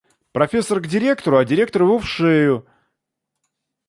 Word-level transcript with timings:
Профессор 0.31 0.81
к 0.81 0.87
директору, 0.87 1.37
а 1.37 1.45
директор 1.45 1.83
его 1.83 1.99
в 1.99 2.07
шею. 2.07 2.65